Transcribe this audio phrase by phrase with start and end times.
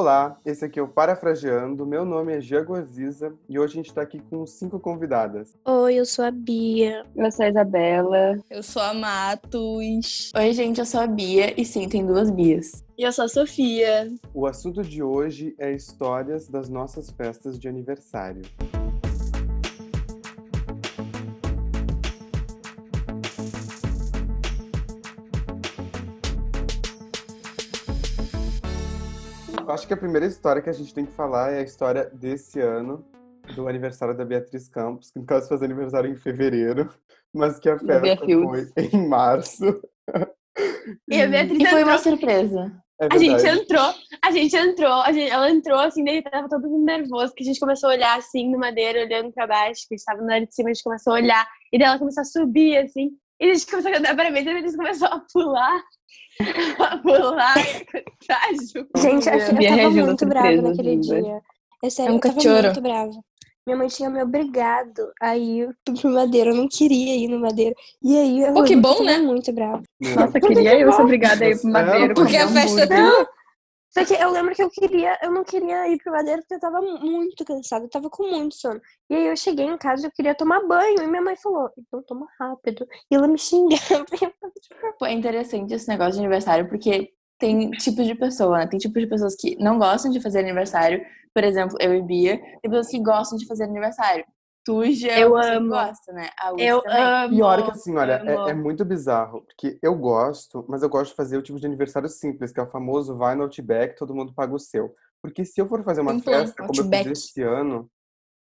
[0.00, 1.84] Olá, esse aqui é o Parafraseando.
[1.84, 5.54] Meu nome é Gia Aziza e hoje a gente está aqui com cinco convidadas.
[5.62, 7.04] Oi, eu sou a Bia.
[7.14, 8.38] Eu sou a Isabela.
[8.48, 10.32] Eu sou a Matos.
[10.34, 12.82] Oi, gente, eu sou a Bia e sim, tem duas Bias.
[12.96, 14.10] E eu sou a Sofia.
[14.32, 18.40] O assunto de hoje é histórias das nossas festas de aniversário.
[29.70, 32.60] Acho que a primeira história que a gente tem que falar é a história desse
[32.60, 33.04] ano,
[33.54, 36.88] do aniversário da Beatriz Campos, que no caso faz aniversário em fevereiro,
[37.32, 39.80] mas que a festa foi em março.
[41.08, 42.72] E a Beatriz e foi uma surpresa.
[43.00, 46.68] É a gente entrou, a gente entrou, a gente, ela entrou assim, daí tava todo
[46.68, 49.94] mundo nervoso, que a gente começou a olhar assim no madeira, olhando pra baixo, que
[49.94, 52.24] estava na área de cima, a gente começou a olhar, e daí ela começou a
[52.24, 53.08] subir assim,
[53.40, 55.82] e a gente começou a cantar parabéns, e a Beatriz começou a pular,
[58.30, 58.90] a junto.
[58.96, 61.40] Gente, eu, eu tava muito brava naquele dia.
[61.82, 62.62] É sério, é um eu tava cachorro.
[62.62, 63.10] muito brava.
[63.66, 66.50] Minha mãe tinha me obrigado a ir pro Madeira.
[66.50, 67.74] Eu não queria ir no Madeira.
[68.02, 69.18] E aí eu Pô, que bom, né?
[69.18, 69.82] muito brava.
[70.00, 72.14] Nossa, queria eu ser obrigada a ir pro Madeira.
[72.14, 73.28] Porque a festa é tua.
[73.90, 76.60] Só que eu lembro que eu queria, eu não queria ir pro Madeira porque eu
[76.60, 78.80] tava muito cansada, eu tava com muito sono.
[79.08, 81.02] E aí eu cheguei em casa eu queria tomar banho.
[81.02, 82.86] E minha mãe falou, então toma rápido.
[83.10, 83.80] E ela me xingava.
[84.60, 88.66] Tipo, Pô, é interessante esse negócio de aniversário, porque tem tipos de pessoa, né?
[88.66, 91.04] Tem tipos de pessoas que não gostam de fazer aniversário.
[91.34, 92.38] Por exemplo, eu e Bia.
[92.38, 94.24] Tem pessoas que gostam de fazer aniversário.
[94.64, 95.70] Tu já eu amo.
[95.70, 96.28] gosta, né?
[96.38, 97.02] A eu também.
[97.02, 97.34] amo.
[97.34, 99.42] E olha que assim, olha, é, é, muito bizarro.
[99.42, 102.62] Porque eu gosto, mas eu gosto de fazer o tipo de aniversário simples, que é
[102.62, 104.94] o famoso vai no Outback, todo mundo paga o seu.
[105.22, 107.06] Porque se eu for fazer uma então, festa como Outback.
[107.06, 107.90] eu fiz esse ano,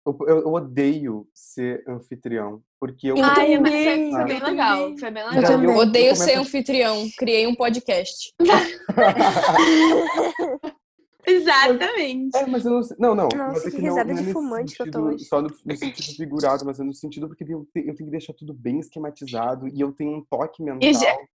[0.06, 2.62] eu, eu, eu, odeio ser anfitrião.
[2.80, 3.16] Porque eu.
[3.24, 4.98] Ai, mas foi, foi bem legal.
[4.98, 5.52] Foi bem legal.
[5.52, 7.08] Eu, eu odeio ser anfitrião.
[7.18, 8.34] Criei um podcast.
[11.26, 12.38] Exatamente.
[12.38, 13.30] É, mas eu não Não, não.
[13.36, 15.26] Nossa, mas é que, que risada não, de fumante sentido, que eu tô hoje.
[15.26, 18.12] Só no, no sentido figurado, mas é no sentido porque eu tenho, eu tenho que
[18.12, 20.94] deixar tudo bem esquematizado e eu tenho um toque mental.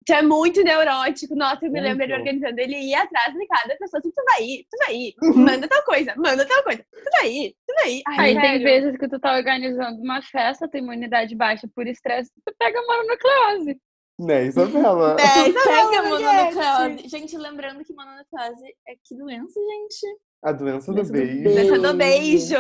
[0.09, 1.34] Já é muito neurótico.
[1.34, 2.59] Nossa, eu me lembro ele organizando.
[2.59, 5.44] Ele ia atrás de cada pessoa assim: tu vai ir, tu vai ir, uhum.
[5.44, 8.03] manda tal coisa, manda tal coisa, tu vai ir, tu vai ir.
[8.06, 12.31] Ai, Aí tem vezes que tu tá organizando uma festa, tem imunidade baixa por estresse,
[12.44, 13.78] tu pega mononucleose.
[14.20, 15.16] Né, Isabela?
[15.19, 17.08] É, Isabela, pega mononucleose.
[17.08, 20.19] Gente, lembrando que mononucleose é que doença, gente?
[20.42, 21.42] A doença do beijo.
[21.44, 22.54] Doença do beijo.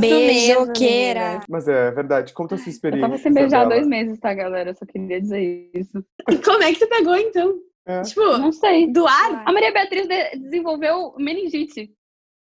[0.00, 1.42] Beijoqueira.
[1.48, 2.32] Mas é verdade.
[2.32, 3.04] Conta a sua experiência.
[3.06, 4.70] Eu tava sem beijar há dois meses, tá, galera?
[4.70, 6.04] Eu só queria dizer isso.
[6.44, 7.58] Como é que você pegou, então?
[7.86, 8.02] É.
[8.02, 8.92] Tipo, não sei.
[8.92, 9.42] Do ar?
[9.46, 11.92] A Maria Beatriz de desenvolveu meningite.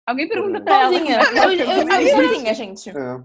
[0.06, 1.16] Alguém pergunta pra sozinha.
[1.16, 1.24] ela.
[1.46, 2.90] Eu, eu, eu, eu sozinha, gente.
[2.90, 3.24] É.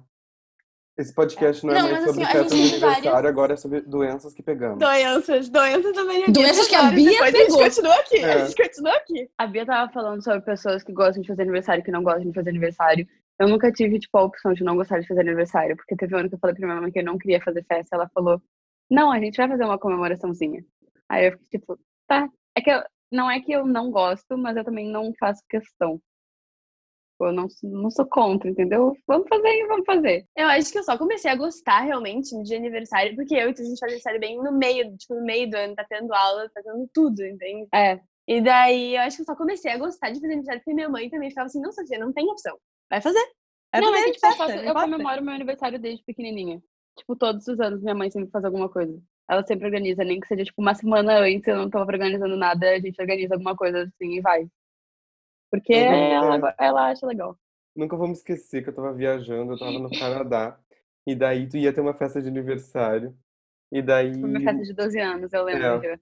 [0.98, 3.30] Esse podcast não é não, mais sobre assim, festa de aniversário, várias...
[3.30, 4.80] agora é sobre doenças que pegamos.
[4.80, 6.26] Doenças, doenças também.
[6.32, 7.60] Doenças que a Bia Depois pegou.
[7.60, 8.32] A gente continua aqui, é.
[8.32, 9.30] a gente continua aqui.
[9.38, 12.24] A Bia tava falando sobre pessoas que gostam de fazer aniversário e que não gostam
[12.24, 13.06] de fazer aniversário.
[13.38, 16.18] Eu nunca tive, tipo, a opção de não gostar de fazer aniversário, porque teve um
[16.18, 18.42] ano que eu falei pra minha mãe que eu não queria fazer festa, ela falou,
[18.90, 20.64] não, a gente vai fazer uma comemoraçãozinha.
[21.08, 21.78] Aí eu fiquei, tipo,
[22.08, 22.28] tá.
[22.56, 22.82] É que eu,
[23.12, 26.00] não é que eu não gosto, mas eu também não faço questão.
[27.20, 28.96] Eu não, não sou contra, entendeu?
[29.06, 30.24] Vamos fazer, vamos fazer.
[30.36, 33.54] Eu acho que eu só comecei a gostar realmente de aniversário, porque eu e a
[33.54, 36.62] gente faz aniversário bem no meio, tipo, no meio do ano, tá tendo aula, tá
[36.62, 37.68] tendo tudo, entende?
[37.74, 38.00] É.
[38.28, 40.88] E daí eu acho que eu só comecei a gostar de fazer aniversário, porque minha
[40.88, 42.56] mãe também ficava assim, não, Sofia, não tem opção.
[42.90, 43.24] Vai fazer.
[43.72, 46.62] Vai não, fazer é que, tipo, eu, faço, eu comemoro meu aniversário desde pequenininha.
[46.98, 49.00] Tipo, todos os anos minha mãe sempre faz alguma coisa.
[49.30, 52.70] Ela sempre organiza, nem que seja, tipo, uma semana antes, eu não tava organizando nada,
[52.70, 54.46] a gente organiza alguma coisa assim e vai.
[55.50, 57.38] Porque ela, ela acha legal.
[57.74, 60.58] Nunca vou me esquecer que eu tava viajando, eu tava no Canadá.
[61.06, 63.16] E daí tu ia ter uma festa de aniversário.
[63.72, 64.12] E daí.
[64.18, 65.86] Foi uma festa de 12 anos, eu lembro.
[65.86, 65.98] É.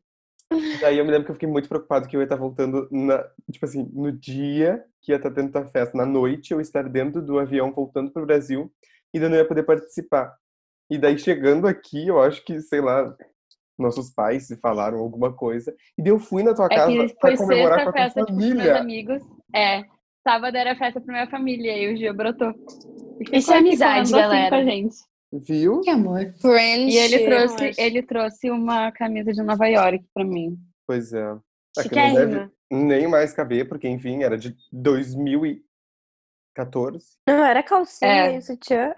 [0.52, 2.88] E daí eu me lembro que eu fiquei muito preocupado que eu ia estar voltando
[2.90, 6.88] na, tipo assim, no dia que ia estar tendo a festa, na noite, eu estar
[6.88, 8.72] dentro do avião voltando pro Brasil
[9.12, 10.36] e eu não ia poder participar.
[10.88, 13.12] E daí chegando aqui, eu acho que, sei lá,
[13.76, 15.74] nossos pais se falaram alguma coisa.
[15.98, 18.54] E daí eu fui na tua é casa para comemorar com a festa, tua família.
[18.54, 19.22] Tipo, meus amigos.
[19.56, 19.84] É,
[20.22, 22.52] sábado era festa pra minha família e o Gil brotou.
[23.32, 24.54] Isso é amizade, galera.
[24.54, 24.96] Assim gente.
[25.32, 25.80] Viu?
[25.80, 26.34] Que amor.
[26.40, 26.94] Friendship.
[26.94, 30.58] E ele trouxe, ele trouxe uma camisa de Nova York pra mim.
[30.86, 31.36] Pois é.
[31.78, 34.54] É que não deve nem mais caber, porque, enfim, era de
[36.56, 37.18] 2014.
[37.28, 38.36] Não, era calcinha é.
[38.36, 38.94] e sutiã.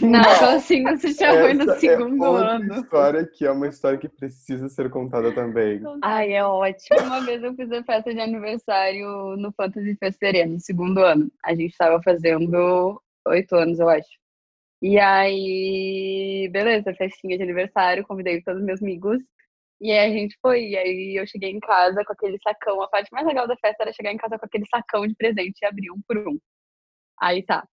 [0.00, 2.74] Não, calcinha e sutiã foi no segundo é outra ano.
[2.74, 5.80] história que é uma história que precisa ser contada também.
[6.02, 7.00] Ai, é ótimo.
[7.00, 11.30] Uma vez eu fiz a festa de aniversário no Fantasy Festeria, no segundo ano.
[11.44, 14.20] A gente estava fazendo oito anos, eu acho.
[14.82, 19.18] E aí, beleza, festinha de aniversário, convidei todos os meus amigos.
[19.80, 22.82] E aí a gente foi, e aí eu cheguei em casa com aquele sacão.
[22.82, 25.58] A parte mais legal da festa era chegar em casa com aquele sacão de presente
[25.62, 26.38] e abrir um por um.
[27.20, 27.66] Aí tá.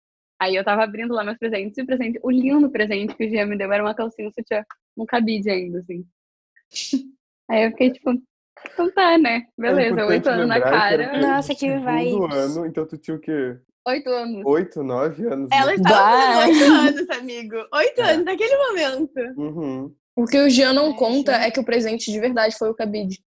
[0.41, 3.29] Aí eu tava abrindo lá meus presentes, e o presente, o lindo presente que o
[3.29, 4.63] Gia me deu era uma calcinha sutiã,
[4.97, 6.05] um cabide ainda, assim.
[7.49, 8.11] Aí eu fiquei tipo,
[8.73, 9.45] então tá, né?
[9.57, 11.03] Beleza, importante oito anos na que cara.
[11.03, 12.35] era Nossa, que vibes.
[12.35, 13.57] ano, então tu tinha o quê?
[13.87, 14.41] Oito anos.
[14.45, 15.49] Oito, nove anos?
[15.53, 15.75] Ela né?
[15.75, 16.33] estava Vai.
[16.33, 17.55] com oito anos, amigo.
[17.71, 18.11] Oito É.
[18.13, 19.19] anos, naquele momento.
[19.37, 19.95] Uhum.
[20.17, 22.73] O que o Jean não É, conta é que o presente de verdade foi o
[22.75, 23.23] cabide.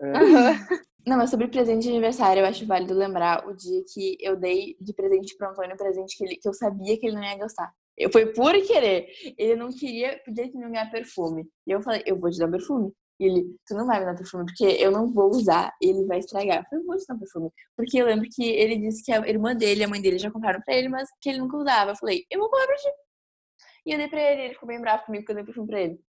[0.00, 0.10] É.
[0.12, 0.66] Aham.
[1.06, 4.76] Não, mas sobre presente de aniversário, eu acho válido lembrar o dia que eu dei
[4.80, 7.38] de presente pro Antônio um presente que, ele, que eu sabia que ele não ia
[7.38, 7.72] gostar.
[7.96, 9.06] Eu, foi por querer.
[9.38, 11.48] Ele não queria, podia que não ganhar perfume.
[11.64, 12.92] E eu falei, eu vou te dar um perfume.
[13.20, 16.18] E ele, tu não vai me dar perfume, porque eu não vou usar, ele vai
[16.18, 16.58] estragar.
[16.58, 17.50] Eu falei, eu vou te dar um perfume.
[17.76, 20.30] Porque eu lembro que ele disse que a irmã dele e a mãe dele já
[20.30, 21.92] compraram pra ele, mas que ele nunca usava.
[21.92, 22.88] Eu falei, eu vou comprar pra ti.
[23.86, 25.80] E eu dei pra ele, ele ficou bem bravo comigo porque eu dei perfume pra
[25.80, 26.00] ele.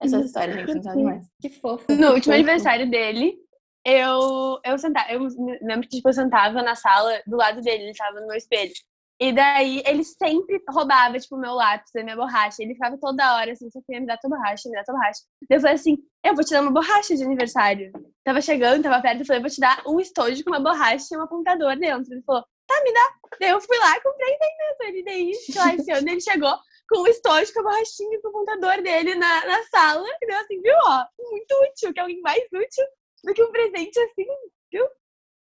[0.00, 1.26] Essas histórias, gente, não sabe demais.
[1.40, 1.84] Que fofo.
[1.90, 2.32] No que último fofo.
[2.32, 3.36] aniversário dele,
[3.84, 5.20] eu, eu, sentava, eu
[5.62, 8.72] lembro que tipo, eu sentava na sala do lado dele, ele tava no meu espelho.
[9.20, 12.62] E daí ele sempre roubava, tipo, meu lápis, a minha borracha.
[12.62, 15.20] Ele ficava toda hora assim, Sofia, me dá tua borracha, me dá tua borracha.
[15.48, 17.92] Daí eu falei assim, eu vou te dar uma borracha de aniversário.
[18.24, 21.16] Tava chegando, tava perto, eu falei, vou te dar um estojo com uma borracha e
[21.16, 22.12] um apontador dentro.
[22.12, 23.14] Ele falou, tá, me dá.
[23.40, 24.96] Daí eu fui lá, comprei dei mesmo.
[24.96, 26.56] Ele daí, lá, esse ano ele chegou
[26.88, 30.06] com o estojo, com a borrachinha, com o apontador dele na, na sala.
[30.22, 32.84] E deu assim, viu, ó, muito útil, que é alguém mais útil
[33.26, 34.26] do que um presente assim,
[34.72, 34.86] viu?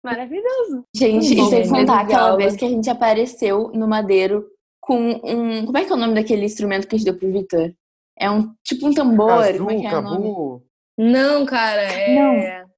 [0.04, 0.84] Maravilhoso.
[0.94, 1.68] Gente, Bom, e sem né?
[1.68, 4.46] contar aquela vez que a gente apareceu no Madeiro
[4.80, 5.64] com um.
[5.66, 7.72] Como é que é o nome daquele instrumento que a gente deu pro Vitor?
[8.18, 9.28] É um tipo um tambor.
[9.28, 10.62] Cazu, como é que é o nome?
[10.98, 12.14] Não, cara, é.
[12.14, 12.72] Não.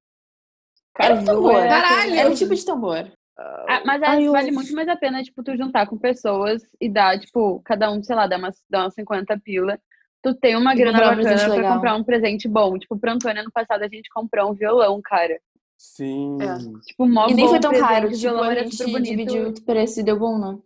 [1.01, 1.57] Era um tambor.
[1.57, 2.15] é Caralho!
[2.15, 3.11] Era um tipo de tambor.
[3.37, 6.63] Ah, mas é, Ai, eu- vale muito mais a pena, tipo, tu juntar com pessoas
[6.81, 9.79] e dar, tipo, cada um, sei lá, dar umas, dar umas 50 pila.
[10.25, 11.75] Tu tem uma grana comprar bacana pra legal.
[11.75, 12.79] comprar um presente bom.
[12.79, 15.39] Tipo, pro Antônio, ano passado, a gente comprou um violão, cara.
[15.79, 16.39] Sim.
[16.41, 16.57] É.
[16.87, 18.07] Tipo, mó E nem foi tão presente, caro.
[18.07, 19.11] o Tipo, violão a era gente super bonito.
[19.11, 20.59] dividiu o preço e deu bom, né?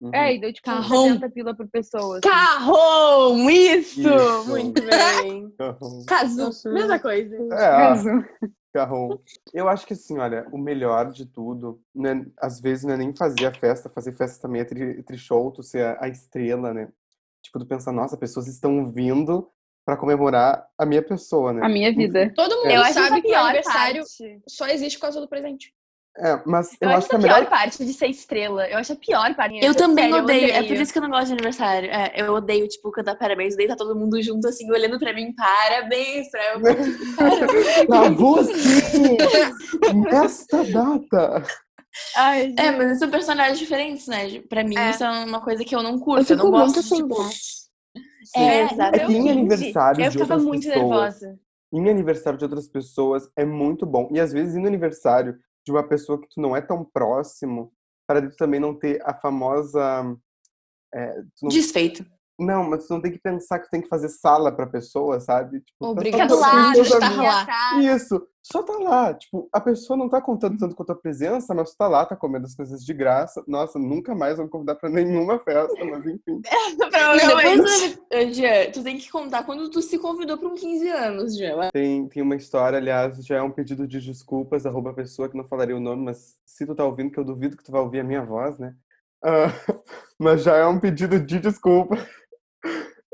[0.00, 0.10] Uhum.
[0.14, 1.04] É, e deu, tipo, Carrão.
[1.08, 2.18] 70 pila por pessoa.
[2.18, 2.28] assim.
[2.28, 4.00] Carrom, isso!
[4.00, 4.48] Isso.
[4.48, 5.50] Muito bem.
[5.56, 6.04] Carrão.
[6.06, 7.36] Casu, mesma coisa.
[7.52, 9.20] É, carrão.
[9.54, 13.14] Eu acho que assim, olha, o melhor de tudo, né, às vezes não é nem
[13.16, 16.74] fazer a festa, fazer festa também é tri, tri show, tu ser a, a estrela,
[16.74, 16.88] né?
[17.46, 19.48] Tipo, tu pensar, nossa, pessoas estão vindo
[19.84, 21.64] pra comemorar a minha pessoa, né?
[21.64, 22.32] A minha vida.
[22.34, 24.42] Todo mundo Eu acho essa sabe que o aniversário parte.
[24.48, 25.72] só existe por causa do presente.
[26.18, 27.50] É, mas eu, Eu, acho acho que a a pior melhor.
[27.50, 28.66] parte de ser estrela.
[28.68, 29.64] Eu acho a pior parte.
[29.64, 30.50] Eu também Sério, odeio.
[30.50, 31.90] É por isso que eu não gosto de aniversário.
[31.90, 35.32] É, eu odeio, tipo, cantar parabéns, daí tá todo mundo junto, assim, olhando pra mim,
[35.34, 36.60] parabéns pra eu.
[37.86, 39.16] Pra você!
[39.94, 41.42] Nesta data!
[42.16, 44.40] Ai, É, mas são personagens diferentes, né?
[44.48, 44.90] Pra mim, É.
[44.90, 46.32] isso é uma coisa que eu não curto.
[46.32, 47.66] Eu Eu, não gosto de, tipo, graça.
[48.34, 48.98] É, no exato.
[48.98, 50.78] meu Em 15, aniversário Eu de ficava muito pessoas.
[50.88, 51.38] nervosa.
[51.72, 54.08] Em aniversário de outras pessoas é muito bom.
[54.12, 57.72] E às vezes, no aniversário de uma pessoa que tu não é tão próximo,
[58.06, 59.80] para tu também não ter a famosa.
[60.94, 62.04] é, não Desfeito.
[62.38, 65.18] Não, mas tu não tem que pensar que tu tem que fazer sala pra pessoa,
[65.20, 65.60] sabe?
[65.60, 66.38] Tipo, Obrigado.
[66.38, 67.24] Tá estar amigos.
[67.24, 67.80] lá.
[67.80, 69.14] Isso, só tá lá.
[69.14, 72.04] Tipo, a pessoa não tá contando tanto com a tua presença, mas tu tá lá,
[72.04, 73.42] tá comendo as coisas de graça.
[73.48, 76.42] Nossa, nunca mais vou convidar pra nenhuma festa, mas enfim.
[76.92, 81.36] Não, depois, Jean, tu tem que contar quando tu se convidou pra um 15 anos,
[81.36, 81.70] Jean.
[81.72, 85.36] Tem, tem uma história, aliás, já é um pedido de desculpas, arroba a pessoa que
[85.36, 87.80] não falaria o nome, mas se tu tá ouvindo, que eu duvido que tu vai
[87.80, 88.74] ouvir a minha voz, né?
[89.24, 89.46] Ah,
[90.18, 91.96] mas já é um pedido de desculpa.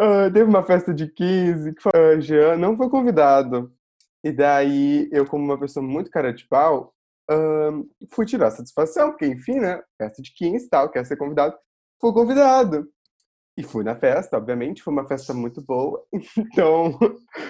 [0.05, 3.73] Ah, teve uma festa de 15 que foi, ah, Jean não foi convidado.
[4.25, 6.93] E daí, eu, como uma pessoa muito cara de pau,
[7.31, 7.71] ah,
[8.11, 9.81] fui tirar satisfação, porque, enfim, né?
[9.97, 11.57] Festa de 15 e tal, quer ser convidado.
[12.01, 12.89] Fui convidado.
[13.57, 16.05] E fui na festa, obviamente, foi uma festa muito boa.
[16.37, 16.99] Então,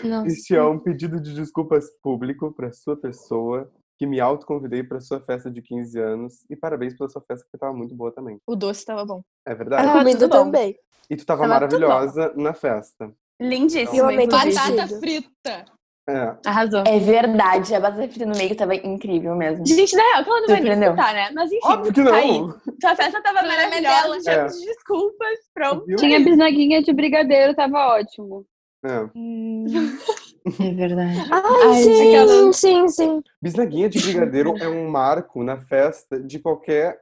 [0.05, 0.27] Nossa.
[0.27, 5.21] este é um pedido de desculpas público para sua pessoa, que me autoconvidei para sua
[5.21, 6.45] festa de 15 anos.
[6.51, 8.37] E parabéns pela sua festa, que estava muito boa também.
[8.45, 9.23] O doce tava bom.
[9.47, 9.87] É verdade?
[9.87, 10.29] Ah, bom.
[10.29, 10.77] também.
[11.09, 13.13] E tu tava tava tudo maravilhosa na festa.
[13.41, 14.11] Lindíssimo.
[14.11, 14.55] Eu inclusive.
[14.57, 14.99] Batata vestido.
[14.99, 15.65] frita.
[16.11, 16.35] É.
[16.45, 16.83] Arrasou.
[16.85, 19.65] É verdade, a batata frita no meio tava incrível mesmo.
[19.65, 21.31] Gente, na real, que ela não vai nem escutar, né?
[21.33, 22.41] Mas enfim, Óbvio que tá aí.
[22.41, 22.61] não!
[22.81, 24.59] Sua festa tava é maravilhosa, cheios É.
[24.59, 25.87] de desculpas, pronto.
[25.87, 25.97] Viu?
[25.97, 28.45] Tinha bisnaguinha de brigadeiro, tava ótimo.
[28.85, 29.09] É.
[30.47, 31.19] É verdade.
[31.31, 33.23] Ai, Ai, sim, aquela- sim, sim.
[33.41, 37.01] Bisnaguinha de brigadeiro é um marco na festa de qualquer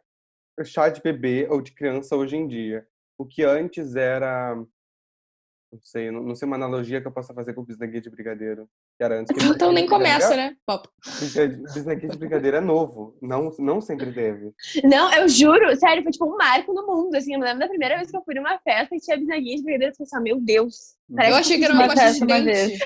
[0.64, 2.87] chá de bebê ou de criança hoje em dia.
[3.18, 4.54] O que antes era.
[5.73, 8.68] Não sei, não, não sei uma analogia que eu possa fazer com bisnaguinha de brigadeiro.
[9.00, 9.35] Que era antes.
[9.35, 10.54] que Então nem de começa, né?
[10.66, 10.87] Pop.
[11.73, 13.16] Bisnaguinha de brigadeiro é novo.
[13.23, 14.52] Não, não sempre teve.
[14.85, 17.14] Não, eu juro, sério, foi tipo um marco no mundo.
[17.16, 19.57] Assim, eu me lembro da primeira vez que eu fui numa festa e tinha bisnaguinha
[19.57, 19.95] de brigadeiro.
[19.95, 21.00] Eu pensei, meu Deus.
[21.12, 22.69] Parece Eu achei que era uma pasta de festa uma dente.
[22.69, 22.80] vez.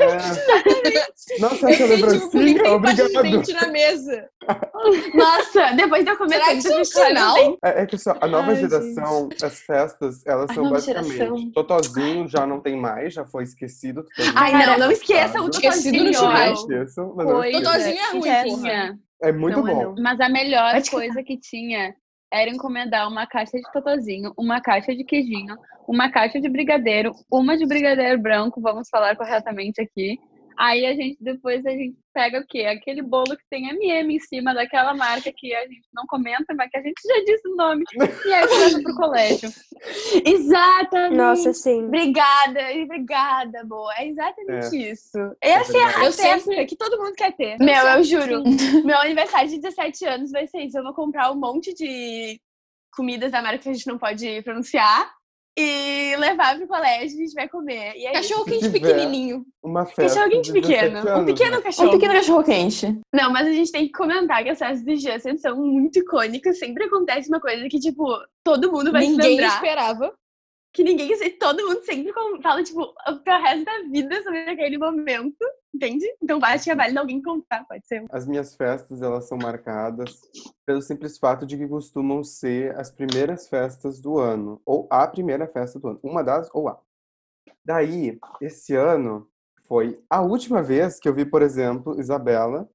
[0.00, 1.38] É.
[1.38, 4.28] Nossa, essa Eu fiquei, tipo, lembrancinha, tem pasta de dente na mesa.
[5.14, 8.16] Nossa, depois de eu comer Será que tanto isso é um É, é que só,
[8.20, 11.12] a nova Ai, geração, as festas, elas A são basicamente.
[11.16, 11.50] geração.
[11.52, 14.02] Totozinho já não tem mais, já foi esquecido.
[14.04, 14.90] Totozinho Ai, não, não
[15.26, 16.56] esqueçam o Esquecido no Totozinho.
[16.86, 17.52] churrasco.
[17.52, 18.98] Totozinho é ruim, tinha.
[19.22, 19.94] É muito Não é bom.
[19.98, 21.94] Mas a melhor coisa que tinha
[22.32, 25.56] era encomendar uma caixa de totozinho, uma caixa de queijinho,
[25.88, 30.18] uma caixa de brigadeiro, uma de brigadeiro branco, vamos falar corretamente aqui.
[30.58, 32.60] Aí a gente, depois a gente pega o quê?
[32.64, 36.70] Aquele bolo que tem MM em cima daquela marca que a gente não comenta, mas
[36.70, 37.84] que a gente já disse o nome.
[38.24, 39.50] E aí leva pro colégio.
[40.24, 41.16] Exatamente.
[41.16, 41.84] Nossa, sim.
[41.86, 43.92] Obrigada, obrigada, boa.
[43.98, 45.18] É exatamente isso.
[45.42, 46.06] É Essa é a verdade.
[46.06, 47.56] Eu festa sempre- que todo mundo quer ter.
[47.58, 48.42] Meu, eu juro.
[48.84, 50.78] Meu aniversário de 17 anos vai ser isso.
[50.78, 52.40] Eu vou comprar um monte de
[52.94, 55.12] comidas da marca que a gente não pode pronunciar
[55.58, 57.94] e levar pro colégio e a gente vai comer.
[57.96, 58.12] E é.
[58.12, 59.46] Cachorro Se quente pequenininho.
[59.62, 60.20] Uma festa.
[60.20, 60.96] Cachorro quente de 17 pequeno.
[60.96, 61.62] Um anos, pequeno né?
[61.62, 61.88] cachorro.
[61.88, 63.00] Um pequeno cachorro quente.
[63.12, 66.58] Não, mas a gente tem que comentar que as festas do Jansen são muito icônicas.
[66.58, 68.06] Sempre acontece uma coisa que, tipo,
[68.44, 69.54] todo mundo vai se Ninguém lembrar.
[69.54, 70.14] esperava.
[70.74, 71.08] Que ninguém,
[71.38, 72.92] todo mundo sempre fala, tipo,
[73.24, 75.38] pro resto da vida sobre aquele momento.
[75.74, 76.06] Entende?
[76.22, 78.04] Então acho que é válido alguém contar, pode ser.
[78.10, 80.20] As minhas festas, elas são marcadas
[80.64, 84.60] pelo simples fato de que costumam ser as primeiras festas do ano.
[84.64, 86.00] Ou a primeira festa do ano.
[86.02, 86.80] Uma das ou a.
[87.64, 89.28] Daí, esse ano,
[89.66, 92.68] foi a última vez que eu vi, por exemplo, Isabela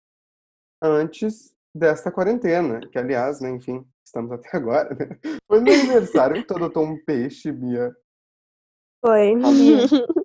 [0.81, 2.81] antes desta quarentena.
[2.87, 5.17] Que, aliás, né, enfim, estamos até agora, né?
[5.47, 7.95] Foi no aniversário que tu adotou um peixe, Bia.
[9.03, 9.33] Foi.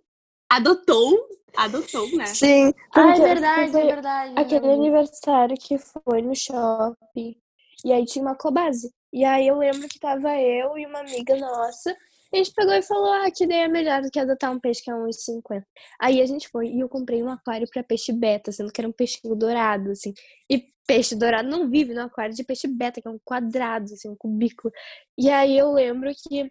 [0.56, 2.24] Adotou, adotou, né?
[2.24, 2.72] Sim.
[2.94, 4.32] Ah, é porque verdade, é verdade.
[4.36, 7.36] Aquele aniversário que foi no shopping.
[7.84, 8.90] E aí tinha uma cobase.
[9.12, 11.94] E aí eu lembro que tava eu e uma amiga nossa.
[12.32, 14.82] E a gente pegou e falou, ah, que ideia melhor do que adotar um peixe
[14.82, 15.66] que é uns 50.
[16.00, 18.88] Aí a gente foi e eu comprei um aquário pra peixe beta, sendo que era
[18.88, 20.14] um peixinho dourado, assim.
[20.50, 24.08] E peixe dourado não vive no aquário de peixe beta, que é um quadrado, assim,
[24.08, 24.72] um cubículo.
[25.18, 26.50] E aí eu lembro que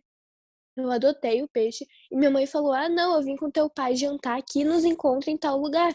[0.75, 3.95] eu adotei o peixe e minha mãe falou, ah, não, eu vim com teu pai
[3.95, 5.93] jantar aqui, nos encontra em tal lugar.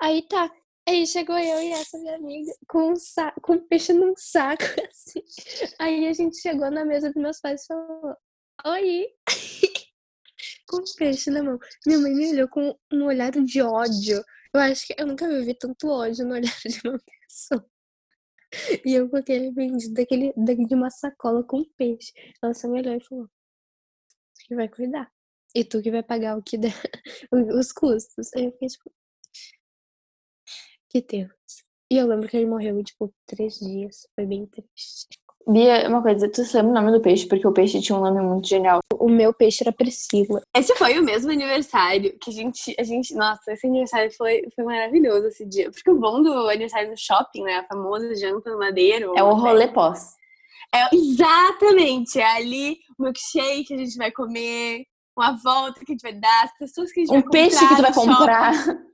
[0.00, 0.50] Aí tá.
[0.88, 4.64] Aí chegou eu e essa minha amiga com um saco, com um peixe num saco,
[4.88, 5.22] assim.
[5.78, 8.16] Aí a gente chegou na mesa dos meus pais e falou,
[8.66, 9.06] oi!
[10.66, 11.58] com um peixe na mão.
[11.86, 14.24] Minha mãe me olhou com um olhar de ódio.
[14.54, 17.66] Eu acho que eu nunca vi tanto ódio no olhar de uma pessoa.
[18.84, 22.12] E eu com aquele vendido daquele, de uma sacola com peixe.
[22.42, 23.28] Ela só me olhou e falou,
[24.48, 25.10] que vai cuidar.
[25.54, 26.72] E tu que vai pagar o que der,
[27.32, 28.30] os custos.
[28.34, 28.90] Aí eu fiquei tipo,
[30.88, 31.32] que Deus.
[31.90, 34.06] E eu lembro que ele morreu, tipo, três dias.
[34.14, 35.06] Foi bem triste.
[35.46, 37.26] Bia, uma coisa, tu se lembra o nome do peixe?
[37.26, 38.80] Porque o peixe tinha um nome muito genial.
[38.92, 40.42] O meu peixe era Priscila.
[40.54, 44.64] Esse foi o mesmo aniversário que a gente, a gente, nossa, esse aniversário foi, foi
[44.64, 45.70] maravilhoso esse dia.
[45.70, 49.14] Porque o bom do aniversário no shopping, né, a famosa janta no madeiro.
[49.16, 50.18] É o rolê pós.
[50.74, 54.84] É, exatamente, é ali o milkshake que a gente vai comer,
[55.16, 57.58] uma volta que a gente vai dar, as pessoas que a gente Um vai peixe
[57.58, 58.52] que tu vai no shopping, comprar.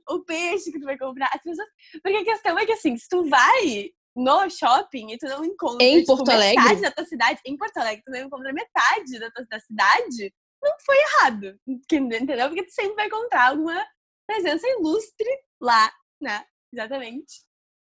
[0.09, 1.29] o peixe que tu vai comprar.
[1.33, 1.67] As pessoas...
[2.01, 5.85] Porque a questão é que assim, se tu vai no shopping e tu não encontra
[5.85, 6.63] Em tipo, Porto Alegre?
[6.63, 10.33] metade da tua cidade, em Porto Alegre, tu não encontra metade da tua da cidade,
[10.63, 11.59] não foi errado.
[11.67, 12.47] Entendeu?
[12.47, 13.85] Porque tu sempre vai encontrar alguma
[14.25, 15.29] presença ilustre
[15.61, 15.91] lá,
[16.21, 16.43] né?
[16.73, 17.43] Exatamente.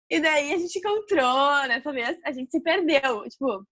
[0.10, 3.27] E daí a gente encontrou, nessa vez, a gente se perdeu.
[3.29, 3.65] Tipo,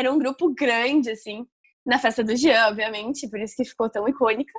[0.00, 1.46] era um grupo grande, assim,
[1.86, 4.52] na festa do Jean, obviamente, por isso que ficou tão icônica.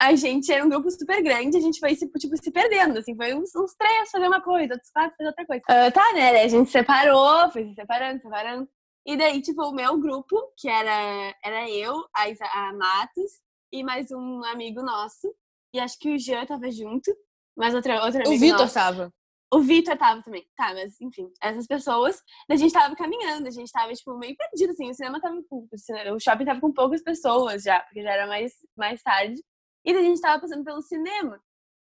[0.00, 3.16] A gente era um grupo super grande, a gente foi se, tipo, se perdendo, assim,
[3.16, 5.62] foi uns, uns três fazer uma coisa, outros quatro fazer outra coisa.
[5.68, 6.42] Ah, tá, né?
[6.42, 8.68] A gente separou, foi se separando, separando.
[9.04, 13.40] E daí, tipo, o meu grupo, que era, era eu, a, Isa- a Matos
[13.72, 15.34] e mais um amigo nosso.
[15.74, 17.10] E acho que o Jean tava junto,
[17.56, 18.74] mas outra, outra O amigo Vitor nosso.
[18.74, 19.12] tava.
[19.52, 20.46] O Vitor tava também.
[20.56, 22.22] Tá, mas enfim, essas pessoas.
[22.50, 24.90] A gente tava caminhando, a gente tava, tipo, meio perdido, assim.
[24.90, 25.66] O cinema tava com.
[26.14, 29.42] O shopping tava com poucas pessoas já, porque já era mais, mais tarde.
[29.84, 31.40] E a gente tava passando pelo cinema.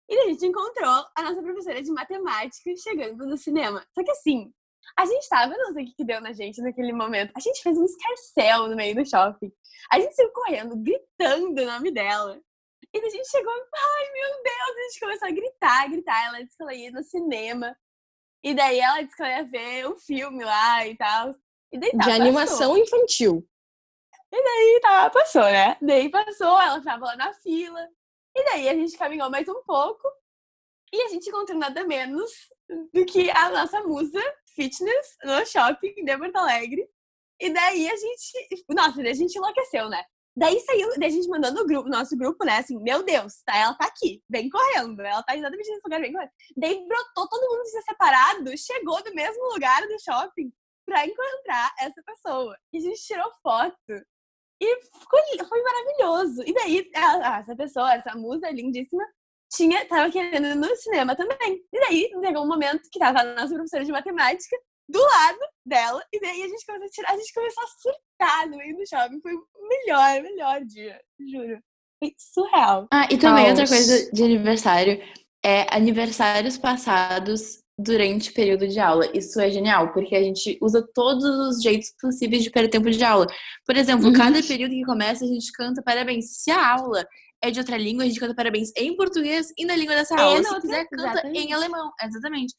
[0.10, 3.86] E a gente encontrou a nossa professora de matemática chegando no cinema.
[3.94, 4.52] Só que assim,
[4.98, 7.32] a gente tava, não sei o que, que deu na gente naquele momento.
[7.36, 9.52] A gente fez um escarcel no meio do shopping.
[9.92, 12.42] A gente saiu correndo, gritando o nome dela.
[12.94, 16.28] E daí a gente chegou, ai meu Deus, a gente começou a gritar, gritar.
[16.28, 17.78] Ela disse que ela ia no cinema.
[18.44, 21.34] E daí ela disse que ela ia ver um filme lá e tal.
[21.72, 22.22] E daí tá, De passou.
[22.22, 23.48] animação infantil.
[24.34, 25.78] E tá, passou, né?
[25.82, 27.88] Daí passou, ela tava lá na fila.
[28.36, 30.08] E daí a gente caminhou mais um pouco.
[30.94, 32.32] E a gente encontrou nada menos
[32.94, 34.22] do que a nossa musa
[34.56, 36.90] fitness no shopping de Porto Alegre.
[37.40, 38.66] E daí a gente.
[38.70, 40.04] Nossa, daí a gente enlouqueceu, né?
[40.36, 42.58] Daí saiu, daí a gente mandou no grupo, nosso grupo, né?
[42.60, 43.56] Assim, meu Deus, tá?
[43.58, 45.02] Ela tá aqui, vem correndo.
[45.02, 46.32] Ela tá exatamente nesse lugar, vem correndo.
[46.58, 50.52] Daí brotou, todo mundo se separado, chegou do mesmo lugar do shopping
[50.86, 52.58] pra encontrar essa pessoa.
[52.74, 53.76] E a gente tirou foto.
[54.62, 54.78] E
[55.46, 56.44] foi maravilhoso.
[56.46, 59.04] E daí, ela- essa pessoa, essa musa lindíssima,
[59.52, 61.66] tinha, tava querendo ir no cinema também.
[61.74, 64.56] E daí, chegou um momento que tava a nossa professora de matemática
[64.92, 66.04] do lado dela.
[66.14, 68.88] E daí a gente começou a tirar, a gente começou a surtar no meio do
[68.88, 69.22] shopping.
[69.22, 71.60] Foi o melhor, melhor dia, juro.
[72.00, 72.88] Foi surreal.
[72.92, 73.70] Ah, e também outra Caos.
[73.70, 75.02] coisa de aniversário
[75.44, 79.10] é aniversários passados durante o período de aula.
[79.18, 83.04] Isso é genial, porque a gente usa todos os jeitos possíveis de perder tempo de
[83.04, 83.26] aula.
[83.66, 84.14] Por exemplo, Uhum.
[84.14, 86.26] cada período que começa, a gente canta parabéns.
[86.44, 87.04] Se a aula
[87.44, 90.22] é de outra língua, a gente canta parabéns em português e na língua dessa É,
[90.22, 90.42] aula.
[90.42, 91.40] na Se outra- quiser, canta exatamente.
[91.40, 91.92] em alemão.
[92.04, 92.54] Exatamente.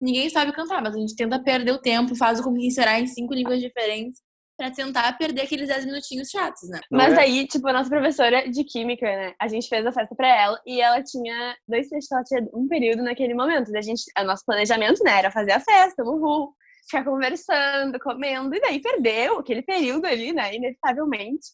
[0.00, 3.06] Ninguém sabe cantar, mas a gente tenta perder o tempo, faz o como será em
[3.06, 4.20] cinco línguas diferentes,
[4.56, 6.80] pra tentar perder aqueles 10 minutinhos chatos, né?
[6.90, 7.16] Não Mas é?
[7.16, 9.34] daí, tipo, a nossa professora de química, né?
[9.40, 12.66] A gente fez a festa pra ela e ela tinha dois trechos, ela tinha um
[12.66, 13.70] período naquele momento.
[13.70, 16.54] Daí a gente, o nosso planejamento, né, era fazer a festa, uhul,
[16.88, 21.48] ficar conversando, comendo, e daí perdeu aquele período ali, né, inevitavelmente.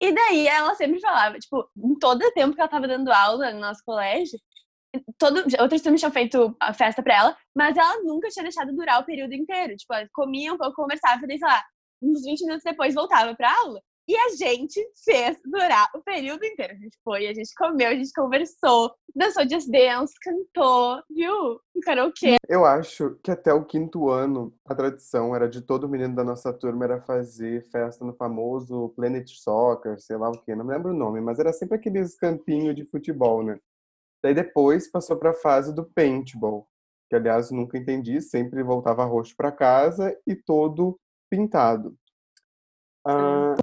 [0.00, 3.52] E daí ela sempre falava, tipo, em todo o tempo que ela tava dando aula
[3.52, 4.38] no nosso colégio,
[5.18, 9.00] todo, outras turmas tinham feito a festa pra ela, mas ela nunca tinha deixado durar
[9.00, 9.76] o período inteiro.
[9.76, 11.62] Tipo, ela comia um pouco, conversava, e sei lá,
[12.02, 13.80] uns 20 minutos depois voltava pra aula.
[14.08, 16.72] E a gente fez durar o período inteiro.
[16.72, 21.60] A gente foi, a gente comeu, a gente conversou, dançou Just Dance, cantou, viu?
[21.76, 22.36] Um karaokê.
[22.48, 26.54] Eu acho que até o quinto ano, a tradição era de todo menino da nossa
[26.54, 30.92] turma era fazer festa no famoso Planet Soccer, sei lá o quê, não me lembro
[30.92, 33.58] o nome, mas era sempre aqueles campinhos de futebol, né?
[34.22, 36.66] Daí depois passou para a fase do paintball,
[37.08, 40.98] que aliás nunca entendi, sempre voltava roxo para casa e todo
[41.30, 41.96] pintado.
[43.06, 43.56] Ah,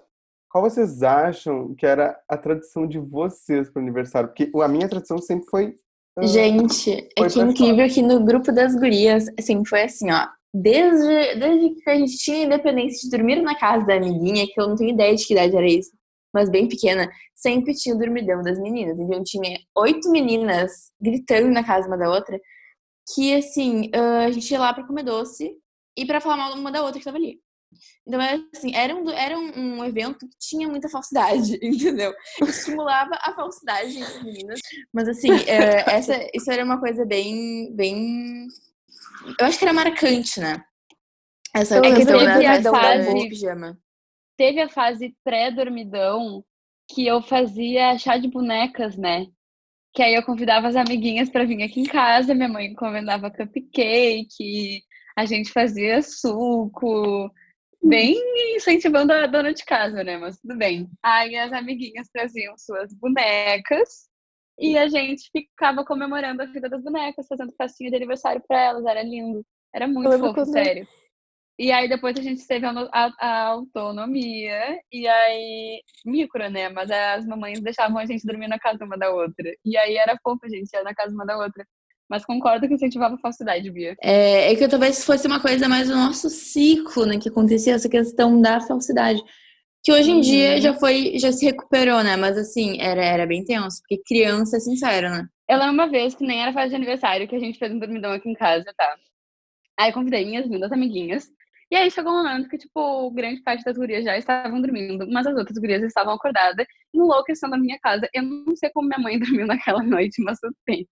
[0.50, 4.30] qual vocês acham que era a tradição de vocês para o aniversário?
[4.30, 5.76] Porque a minha tradição sempre foi
[6.18, 10.10] ah, Gente, é Foi que pra incrível que no grupo das gurias, assim, foi assim,
[10.12, 10.28] ó.
[10.54, 14.70] Desde, desde que a gente tinha independência de dormir na casa da amiguinha, que eu
[14.70, 15.92] não tenho ideia de que idade era isso,
[16.36, 19.00] mas bem pequena, sempre tinha o dormidão das meninas.
[19.00, 22.38] Então tinha oito meninas gritando na casa uma da outra,
[23.14, 25.56] que assim, ah, a gente ia lá pra comer doce
[25.98, 27.40] e pra falar mal uma da outra que tava ali.
[28.06, 32.14] Então, era assim, era um, era um, evento que tinha muita falsidade, entendeu?
[32.42, 34.60] Estimulava a falsidade entre as meninas.
[34.94, 38.46] Mas assim, é, essa, isso era uma coisa bem, bem.
[39.40, 40.62] Eu acho que era marcante, né?
[41.54, 43.78] Essa É que questão da a festa fase- de pijama.
[44.38, 46.44] Teve a fase pré-dormidão
[46.90, 49.28] que eu fazia chá de bonecas, né?
[49.94, 54.82] Que aí eu convidava as amiguinhas pra vir aqui em casa, minha mãe encomendava cupcake,
[55.18, 57.32] a gente fazia suco,
[57.82, 58.16] bem
[58.56, 60.18] incentivando a dona de casa, né?
[60.18, 60.90] Mas tudo bem.
[61.02, 64.10] Aí as amiguinhas traziam suas bonecas
[64.60, 68.86] e a gente ficava comemorando a vida das bonecas, fazendo festinha de aniversário pra elas,
[68.86, 69.46] era lindo.
[69.74, 70.88] Era muito fofo, quando- sério.
[71.58, 76.70] E aí depois a gente teve a, a- a autonomia, e aí, micro, né?
[76.70, 79.54] Mas as mamães deixavam a gente dormir na casa uma da outra.
[79.64, 81.66] E aí era fofo, a gente ia na casa uma da outra.
[82.10, 83.96] Mas concordo que incentivava a falsidade, Bia.
[84.04, 87.18] É, é que talvez fosse uma coisa mais do nosso ciclo, né?
[87.18, 89.22] Que acontecia essa questão da falsidade.
[89.84, 90.62] Que hoje em dia Uhum.
[90.62, 92.16] já foi, já se recuperou, né?
[92.18, 95.26] Mas assim, era, era bem tenso, porque criança é sincero, né?
[95.50, 97.80] Eu lembro uma vez que nem era festa de aniversário, que a gente fez um
[97.80, 98.96] dormidão aqui em casa, tá?
[99.78, 101.28] Aí convidei minhas lindas amiguinhas.
[101.76, 105.28] E aí chegou um momento que, tipo, grande parte das gurias já estavam dormindo, mas
[105.28, 108.08] as outras gurias estavam acordadas, enlouquecendo a minha casa.
[108.14, 110.88] Eu não sei como minha mãe dormiu naquela noite, mas tudo bem.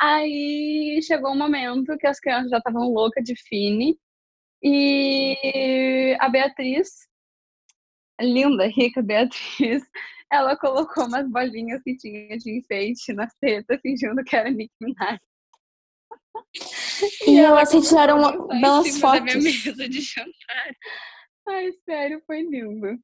[0.00, 3.98] Aí chegou um momento que as crianças já estavam loucas de fine.
[4.62, 6.88] E a Beatriz,
[8.18, 9.82] linda, rica Beatriz,
[10.32, 15.18] ela colocou umas bolinhas que tinha de enfeite na teta, fingindo que era Nicki Minaj.
[17.26, 19.64] E elas pra dançar em belas cima da minha fotos.
[19.64, 20.76] mesa de jantar.
[21.48, 22.98] Ai, sério, foi lindo.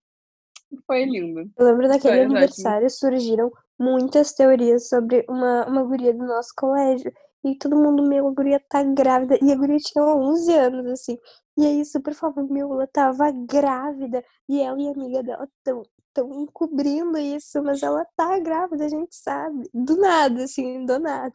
[0.86, 1.50] Foi lindo.
[1.56, 7.12] Eu lembro daquele Histórias aniversário, surgiram muitas teorias sobre uma, uma guria do nosso colégio.
[7.44, 9.38] E todo mundo, meu, a guria tá grávida.
[9.42, 11.16] E a guria tinha 11 anos, assim.
[11.56, 14.24] E aí, super famoso, meu, ela tava grávida.
[14.48, 15.82] E ela e a amiga dela tão,
[16.12, 19.68] tão encobrindo isso, mas ela tá grávida, a gente sabe.
[19.72, 21.32] Do nada, assim, do nada.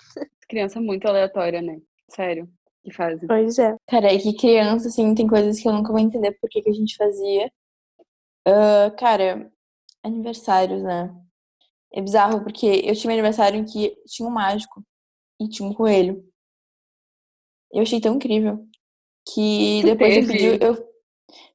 [0.48, 1.82] Criança muito aleatória, né?
[2.10, 2.50] Sério.
[2.84, 3.28] Que fazem.
[3.28, 3.76] Pois é.
[3.88, 6.70] Cara, é que criança, assim, tem coisas que eu nunca vou entender por que, que
[6.70, 7.52] a gente fazia.
[8.46, 9.52] Ah, cara,
[10.04, 11.14] aniversários, né?
[11.94, 14.84] É bizarro, porque eu tinha um aniversário em que tinha um mágico.
[15.42, 16.24] e tinha um coelho.
[17.72, 18.66] Eu achei tão incrível
[19.34, 20.28] que Tu depois eu teve?
[20.28, 20.76] pedi, eu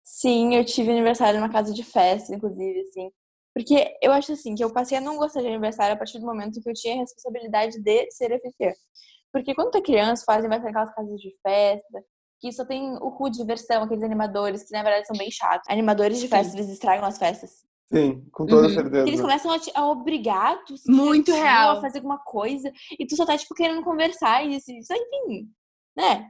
[0.05, 3.11] sim, eu tive aniversário numa casa de festa, inclusive, assim.
[3.55, 6.27] Porque eu acho assim, que eu passei a não gostar de aniversário a partir do
[6.27, 8.73] momento que eu tinha a responsabilidade de ser anfitriã.
[9.33, 12.05] Porque quando tu é criança, fazem vai naquelas casas de festa,
[12.41, 15.69] que só tem o cu de diversão, aqueles animadores, que na verdade são bem chatos.
[15.69, 17.67] Animadores de festa, eles estragam as festas.
[17.93, 18.75] Sim, com toda Uhum.
[18.75, 19.23] Que eles certeza.
[19.23, 21.79] começam a, te, a obrigar tu se Muito real.
[21.79, 25.51] a fazer alguma coisa, e tu só tá, tipo, querendo conversar e isso, isso enfim,
[25.97, 26.29] né?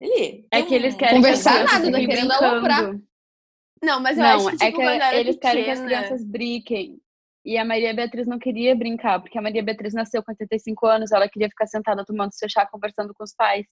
[0.00, 0.46] Ele.
[0.50, 2.98] É que eles querem Conversar que nada, tá querendo aloprar.
[3.82, 7.00] Não, mas eu Não, acho que, tipo, é que eles querem que as crianças brinquem.
[7.44, 11.12] E a Maria Beatriz não queria brincar, porque a Maria Beatriz nasceu com 85 anos,
[11.12, 13.66] ela queria ficar sentada tomando seu chá, conversando com os pais.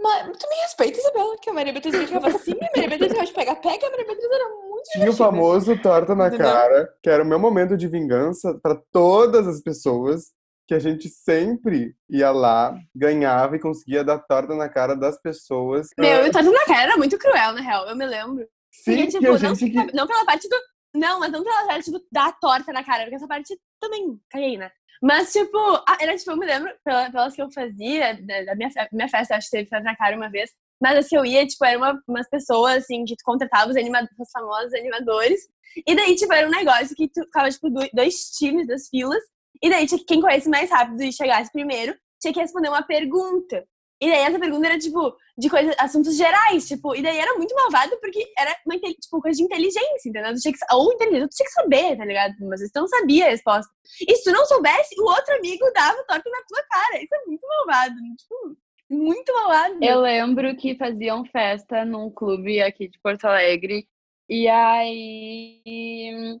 [0.00, 3.26] Mas tu me respeita, Isabela, que a Maria Beatriz brincava assim, a Maria Beatriz gosta
[3.26, 6.46] de pegar-pega, a Maria Beatriz era muito Tinha o famoso torta na Entendeu?
[6.46, 10.26] cara, que era o meu momento de vingança para todas as pessoas,
[10.68, 15.88] que a gente sempre ia lá, ganhava e conseguia dar torta na cara das pessoas.
[15.98, 18.46] Meu, eu tava na cara, era muito cruel, na real, eu me lembro.
[18.70, 19.96] Sim, Porque, que tipo, a não, gente que...
[19.96, 20.56] não pela parte do.
[20.94, 24.56] Não, mas não pela parte do, da torta na cara, porque essa parte também caguei,
[24.56, 24.70] né?
[25.02, 25.56] Mas, tipo,
[26.00, 29.48] era tipo, eu me lembro, pela- pelas que eu fazia, da, minha, minha festa, acho
[29.48, 30.50] que teve torta na cara uma vez.
[30.80, 33.76] Mas as que eu ia, tipo, eram uma, umas pessoas, assim, que tu contratava os,
[33.76, 35.40] anima, os famosos animadores.
[35.86, 39.22] E daí, tipo, era um negócio que tu ficava, tipo, do- dois times das filas.
[39.62, 42.82] E daí, tinha que quem corresse mais rápido e chegasse primeiro, tinha que responder uma
[42.82, 43.64] pergunta.
[44.00, 47.54] E daí, essa pergunta era, tipo, de coisas, assuntos gerais, tipo, e daí era muito
[47.54, 50.34] malvado porque era uma, tipo, coisa de inteligência, entendeu?
[50.34, 52.34] Tu tinha que, ou inteligência, tu tinha que saber, tá ligado?
[52.42, 53.72] Mas tu não sabia a resposta.
[54.06, 57.02] E se tu não soubesse, o outro amigo dava torta na tua cara.
[57.02, 58.56] Isso é muito malvado, tipo,
[58.90, 59.78] muito malvado.
[59.82, 63.86] Eu lembro que faziam festa num clube aqui de Porto Alegre.
[64.28, 66.38] E aí,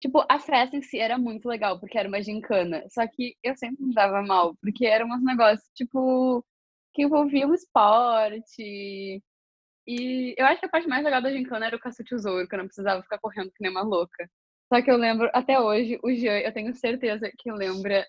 [0.00, 2.84] tipo, a festa em si era muito legal, porque era uma gincana.
[2.90, 6.44] Só que eu sempre me dava mal, porque eram uns negócios, tipo,
[6.94, 9.22] que envolviam esporte.
[9.86, 12.58] E eu acho que a parte mais legal da gincana era o caça-tesouro, que eu
[12.58, 14.28] não precisava ficar correndo que nem uma louca.
[14.72, 18.06] Só que eu lembro, até hoje, o Jean, eu tenho certeza que lembra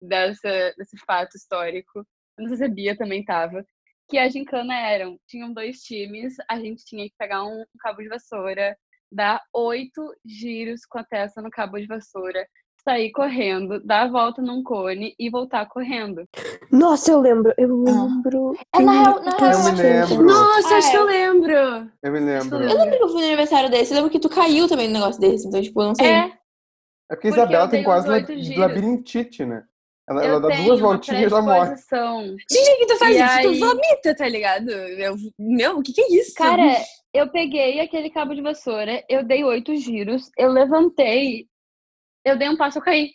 [0.00, 2.00] dessa, desse fato histórico.
[2.00, 3.64] Eu não sei se a Bia também tava.
[4.08, 8.08] Que a gincana eram, tinham dois times, a gente tinha que pegar um cabo de
[8.08, 8.76] vassoura,
[9.10, 12.46] dar oito giros com a testa no cabo de vassoura,
[12.84, 16.24] sair correndo, dar a volta num cone e voltar correndo.
[16.70, 18.54] Nossa, eu lembro, eu lembro.
[18.74, 20.26] É, na real- na Eu real, Eu me acho que- lembro.
[20.26, 21.00] Nossa, Ah, acho que é.
[21.00, 21.52] eu lembro.
[22.02, 22.62] Eu me lembro.
[22.62, 24.94] Eu lembro que eu fui no aniversário desse, eu lembro que tu caiu também no
[24.94, 26.06] negócio desse, então, tipo, eu não sei.
[26.06, 26.32] É,
[27.10, 28.08] É porque Porque a Isabela tem quase
[28.56, 29.62] labirintite, né?
[30.08, 31.76] Ela, ela dá duas voltinhas e morre.
[32.50, 33.32] Gente, que tu faz E isso?
[33.32, 34.70] aí- Tu vomita, tá ligado?
[34.70, 36.34] Eu, meu, o que que é isso?
[36.34, 36.76] Cara,
[37.12, 41.46] eu peguei aquele cabo de vassoura, eu dei oito giros, eu levantei,
[42.24, 43.12] eu dei um passo, eu caí.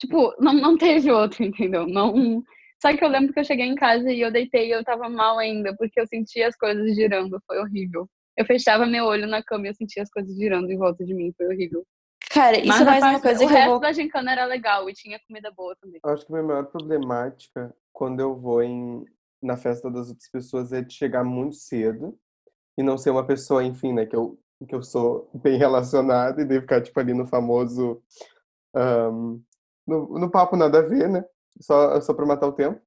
[0.00, 1.86] Tipo, não, não teve outro, entendeu?
[1.86, 2.42] Não.
[2.80, 5.08] Só que eu lembro que eu cheguei em casa e eu deitei e eu tava
[5.08, 8.08] mal ainda, porque eu sentia as coisas girando, foi horrível.
[8.36, 11.12] Eu fechava meu olho na cama e eu sentia as coisas girando em volta de
[11.12, 11.84] mim, foi horrível.
[12.30, 13.80] Cara, isso Mas a mais uma coisa o que eu resto vou.
[13.80, 15.98] da gincana era legal e tinha comida boa também.
[16.04, 19.04] Eu acho que a minha maior problemática quando eu vou em,
[19.42, 22.16] na festa das outras pessoas é de chegar muito cedo
[22.76, 26.44] e não ser uma pessoa, enfim, né, que eu, que eu sou bem relacionada e
[26.44, 28.02] daí ficar, tipo, ali no famoso.
[28.74, 29.40] ahn,
[29.86, 31.24] no, no papo nada a ver, né?
[31.60, 32.80] Só, só pra matar o tempo.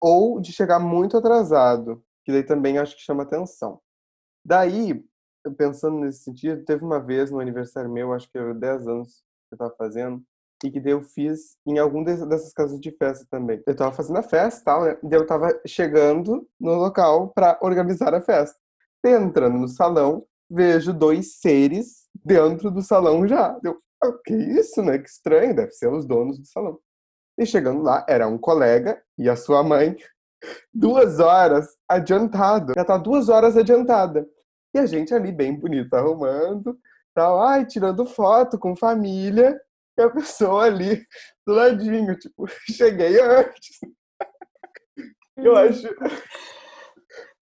[0.00, 3.80] Ou de chegar muito atrasado, que daí também acho que chama atenção.
[4.44, 5.04] Daí,
[5.56, 9.54] pensando nesse sentido, teve uma vez no aniversário meu, acho que era 10 anos que
[9.54, 10.22] eu tava fazendo,
[10.64, 13.62] e que daí eu fiz em algum des- dessas casas de festa também.
[13.66, 14.98] Eu tava fazendo a festa e tal, né?
[15.02, 18.58] Daí eu tava chegando no local pra organizar a festa.
[19.04, 23.58] Entrando no salão, vejo dois seres dentro do salão já.
[23.64, 24.98] Eu, ah, que isso, né?
[24.98, 26.78] Que estranho, deve ser os donos do salão.
[27.38, 29.96] E chegando lá, era um colega e a sua mãe,
[30.72, 32.72] duas horas adiantado.
[32.76, 34.28] Já tá duas horas adiantada.
[34.74, 36.78] E a gente ali bem bonita, arrumando,
[37.14, 39.60] tal, ai, tirando foto com família,
[39.98, 41.04] e a pessoa ali
[41.46, 43.78] do ladinho, tipo, cheguei antes.
[45.36, 45.88] Eu acho,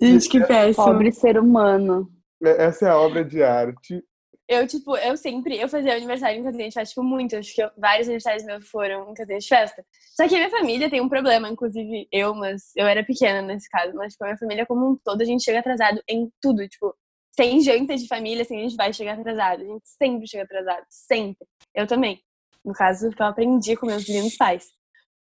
[0.01, 0.87] Gente, que péssimo.
[0.87, 2.11] Pobre ser humano.
[2.43, 4.03] Essa é a obra de arte.
[4.49, 7.37] Eu, tipo, eu sempre, eu fazia aniversário em casinha de festa, tipo, muito.
[7.37, 9.85] Acho que eu- vários aniversários meus foram em casinha de festa.
[10.17, 13.69] Só que a minha família tem um problema, inclusive eu, mas eu era pequena nesse
[13.71, 13.95] caso.
[13.95, 16.67] Mas, tipo, a minha família como um todo, a gente chega atrasado em tudo.
[16.69, 16.93] Tipo,
[17.37, 19.63] sem janta de família, assim, a gente vai chegar atrasado.
[19.63, 21.47] A gente sempre chega atrasado, sempre.
[21.73, 22.21] Eu também.
[22.65, 24.67] No caso, eu aprendi com meus lindos pais.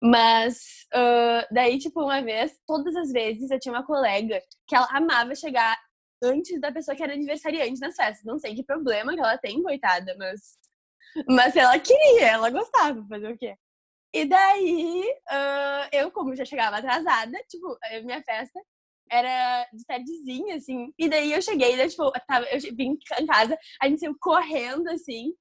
[0.01, 0.57] Mas,
[0.93, 5.35] ah, daí, tipo, uma vez, todas as vezes, eu tinha uma colega que ela amava
[5.35, 5.77] chegar
[6.21, 8.25] antes da pessoa que era aniversariante nas festas.
[8.25, 10.57] Não sei que problema que ela tem, coitada, mas.
[11.27, 13.55] Mas ela queria, ela gostava, fazer o quê?
[14.13, 18.59] E daí, ah, eu, como já chegava atrasada, tipo, minha festa
[19.11, 20.93] era de tardezinha, assim.
[20.97, 24.15] E daí eu cheguei, daí, tipo, eu, tava, eu vim em casa, a gente saiu
[24.19, 25.33] correndo, assim.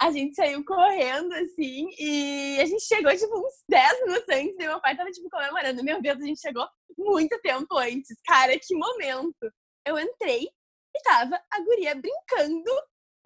[0.00, 4.66] A gente saiu correndo, assim, e a gente chegou, tipo, uns 10 minutos antes, e
[4.66, 5.84] meu pai tava, tipo, comemorando.
[5.84, 6.66] Meu Deus, a gente chegou
[6.98, 8.16] muito tempo antes.
[8.26, 9.52] Cara, que momento!
[9.86, 10.48] Eu entrei
[10.94, 12.70] e tava a guria brincando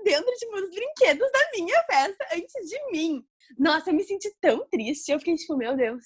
[0.02, 3.24] dentro, tipo, dos brinquedos da minha festa antes de mim.
[3.58, 5.12] Nossa, eu me senti tão triste.
[5.12, 6.04] Eu fiquei, tipo, meu Deus,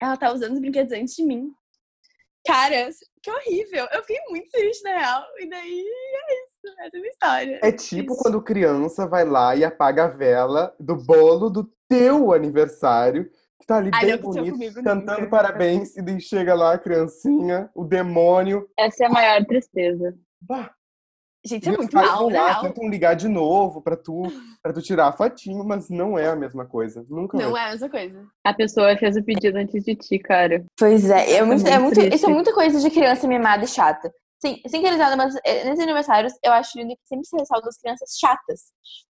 [0.00, 1.50] ela tá usando os brinquedos antes de mim.
[2.46, 2.90] Cara,
[3.22, 3.86] que horrível.
[3.92, 5.24] Eu fiquei muito triste, na real.
[5.38, 6.56] E daí, é isso.
[6.78, 7.60] Essa é a minha história.
[7.62, 13.30] É tipo quando criança vai lá e apaga a vela do bolo do teu aniversário,
[13.66, 15.28] tá ali Ai, bem bonito, comigo cantando nunca.
[15.30, 18.68] parabéns, e daí chega lá a criancinha, o demônio.
[18.78, 20.14] Essa é a maior tristeza.
[20.40, 20.70] Bah,
[21.44, 22.62] Gente, e isso é muito mal, real.
[22.62, 24.22] tentam ligar de novo pra tu,
[24.60, 27.06] pra tu tirar a fotinho, mas não é a mesma coisa.
[27.08, 27.60] Nunca Não é.
[27.60, 28.26] é a mesma coisa.
[28.44, 30.64] A pessoa fez o pedido antes de ti, cara.
[30.76, 32.16] Pois é, é muito, muito é muito, triste.
[32.16, 34.12] isso é muita coisa de criança mimada e chata.
[34.44, 37.68] Sim, sem querer nada, mas é, nesses aniversários eu acho lindo que sempre se ressalta
[37.68, 38.60] as crianças chatas.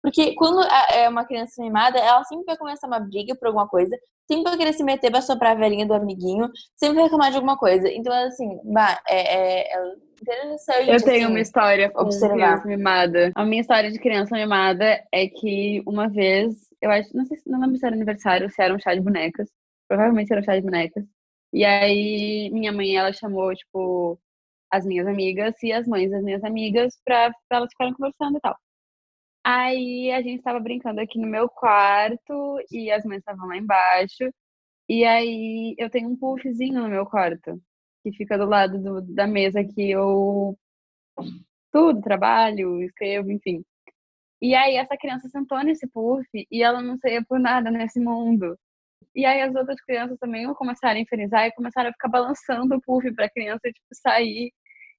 [0.03, 3.66] Porque quando a- é uma criança mimada, ela sempre vai começar uma briga por alguma
[3.66, 3.97] coisa,
[4.29, 7.37] sempre vai querer se meter pra soprar a velhinha do amiguinho, sempre vai reclamar de
[7.37, 7.89] alguma coisa.
[7.89, 10.91] Então, assim, bah, é, é, é interessante.
[10.91, 12.35] Eu tenho assim, uma história com observar.
[12.35, 13.33] criança mimada.
[13.35, 17.49] A minha história de criança mimada é que uma vez, eu acho, não sei se
[17.49, 19.49] não lembro se era aniversário se era um chá de bonecas.
[19.89, 21.05] Provavelmente era um chá de bonecas.
[21.53, 24.19] E aí minha mãe, ela chamou, tipo,
[24.71, 28.41] as minhas amigas e as mães das minhas amigas pra, pra elas ficarem conversando e
[28.41, 28.57] tal.
[29.49, 34.25] Aí a gente tava brincando aqui no meu quarto e as mães estavam lá embaixo.
[34.89, 37.61] E aí eu tenho um puffzinho no meu quarto,
[38.05, 40.59] que fica do lado do- da mesa que eu
[41.73, 43.65] tudo, trabalho, escrevo, enfim.
[44.43, 48.59] E aí essa criança sentou nesse puff e ela não saía por nada nesse mundo.
[49.15, 52.83] E aí as outras crianças também começaram a infernizar e começaram a ficar balançando o
[52.83, 54.53] puff pra criança, tipo, sair.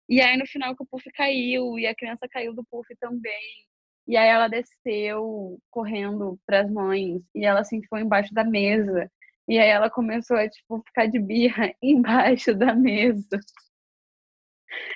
[0.09, 3.67] E aí no final que o puff caiu e a criança caiu do puff também.
[4.07, 9.11] E aí ela desceu correndo pras mães e ela se enfiou embaixo da mesa.
[9.47, 13.39] E aí ela começou a, tipo, ficar de birra embaixo da mesa.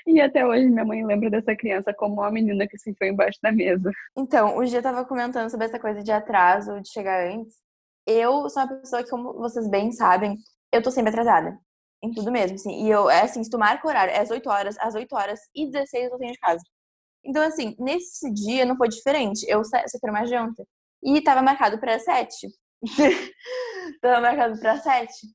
[0.06, 3.40] E até hoje minha mãe lembra dessa criança como uma menina que se enfiou embaixo
[3.42, 3.92] da mesa.
[4.18, 7.56] Então, o Gia tava comentando sobre essa coisa de atraso, de chegar antes.
[8.06, 10.38] Eu sou uma pessoa que, como vocês bem sabem,
[10.72, 11.58] eu tô sempre atrasada.
[12.04, 12.86] Em tudo mesmo, assim.
[12.86, 15.14] E eu, é assim, se tu marca o horário, é às 8 horas, às 8
[15.16, 16.64] horas e 16 eu saindo de casa.
[17.24, 19.46] Então, assim, nesse dia não foi diferente.
[19.50, 20.66] Eu sa- só quero uma janta.
[21.04, 22.48] E tava marcado pra 7.
[24.02, 25.28] tava marcado pra 7.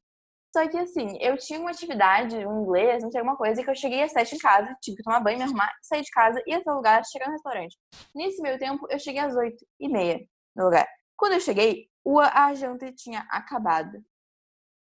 [0.57, 3.75] Só que, assim, eu tinha uma atividade, um inglês, não sei, alguma coisa, que eu
[3.77, 6.55] cheguei às 7 em casa, tive que tomar banho, me arrumar, sair de casa, ir
[6.55, 7.77] até o lugar, chegar no restaurante.
[8.15, 10.21] Nesse meio tempo, eu cheguei às 8 e meia
[10.57, 10.89] no lugar.
[11.17, 11.89] Quando eu cheguei,
[12.33, 14.03] a janta tinha acabado.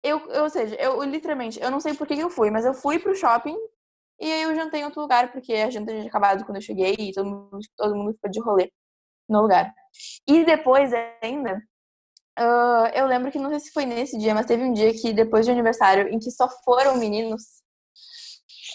[0.02, 2.98] Eu, ou seja, eu literalmente, eu não sei por que eu fui, mas eu fui
[2.98, 3.56] pro shopping
[4.20, 6.94] e aí eu jantei em outro lugar, porque a janta tinha acabado quando eu cheguei
[6.98, 8.72] e todo mundo, todo mundo ficou de rolê
[9.28, 9.72] no lugar.
[10.26, 11.62] E depois ainda,
[12.36, 15.12] ah, eu lembro que não sei se foi nesse dia, mas teve um dia que
[15.12, 17.42] depois de aniversário, em que só foram meninos,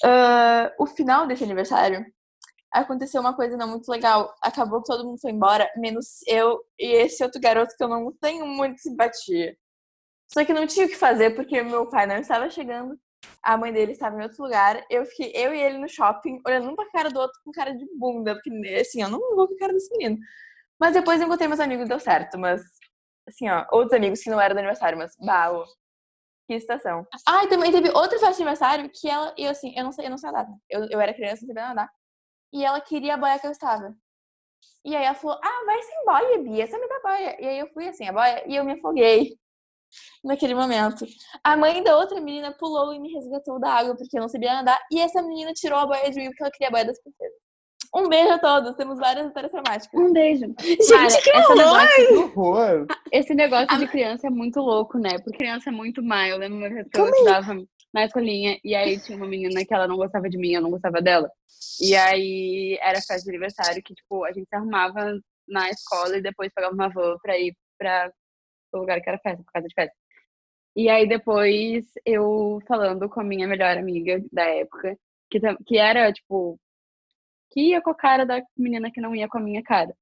[0.04, 2.06] ah, o final desse aniversário
[2.72, 4.34] aconteceu uma coisa não muito legal.
[4.42, 8.12] Acabou que todo mundo foi embora, menos eu e esse outro garoto que eu não
[8.22, 9.56] tenho muita simpatia.
[10.34, 13.00] Só que não tinha o que fazer porque meu pai não estava chegando,
[13.42, 14.86] a mãe dele estava em outro lugar.
[14.90, 17.76] Eu fiquei, eu e ele no shopping, olhando um pra cara do outro com cara
[17.76, 20.18] de bunda, porque assim, eu não vou com a cara desse menino.
[20.80, 22.62] Mas depois eu encontrei meus amigos e deu certo, mas
[23.28, 25.64] assim, ó, outros amigos que não eram do aniversário, mas bah, ô,
[26.48, 27.06] que estação.
[27.28, 30.06] Ah, e também teve outra festa de aniversário que ela, eu assim, eu não sei,
[30.06, 30.48] eu não sei nadar.
[30.70, 31.90] Eu, eu era criança, não sabia nadar.
[32.54, 33.96] E ela queria a boia que eu estava.
[34.86, 37.42] E aí ela falou: Ah, vai sem boia, Bia, você me dá boia.
[37.42, 39.38] E aí eu fui assim, a boia, e eu me afoguei
[40.24, 41.06] naquele momento.
[41.44, 44.54] A mãe da outra menina pulou e me resgatou da água porque eu não sabia
[44.54, 44.80] nadar.
[44.92, 47.44] E essa menina tirou a boia de mim porque ela queria a boia das princesas.
[47.96, 50.02] Um beijo a todos, temos várias histórias traumáticas.
[50.02, 50.46] Um beijo.
[50.60, 51.56] Gente, Cara, que esse horror!
[51.58, 52.88] negócio, Que horror!
[53.12, 55.20] esse negócio de criança é muito louco, né?
[55.20, 56.28] Porque criança é muito má.
[56.28, 57.56] Eu lembro uma vez que eu estudava
[57.94, 60.72] na escolinha e aí tinha uma menina que ela não gostava de mim, eu não
[60.72, 61.30] gostava dela.
[61.80, 66.22] E aí era festa de aniversário que, tipo, a gente se arrumava na escola e
[66.22, 68.12] depois pegava uma van pra ir pra
[68.78, 69.96] o lugar que era festa, por casa de festa.
[70.76, 74.98] E aí depois eu falando com a minha melhor amiga da época,
[75.30, 76.60] que, que era, tipo,
[77.52, 79.96] que ia com a cara da menina que não ia com a minha cara.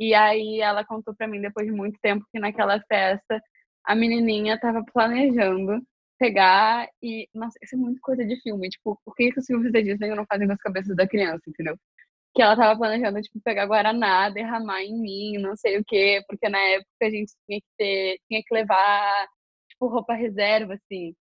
[0.00, 3.40] E aí ela contou pra mim depois de muito tempo que naquela festa
[3.84, 5.82] a menininha tava planejando
[6.18, 7.28] pegar e.
[7.34, 8.68] Nossa, isso é muito coisa de filme.
[8.70, 11.76] Tipo, por que, os filmes da Disney não fazem com as cabeças da criança, entendeu?
[12.34, 16.48] Que ela tava planejando, tipo, pegar Guaraná, derramar em mim, não sei o quê, porque
[16.48, 19.26] na época a gente tinha que ter, tinha que levar,
[19.68, 21.14] tipo, roupa reserva, assim,